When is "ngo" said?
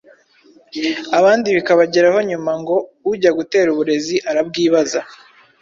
2.61-2.75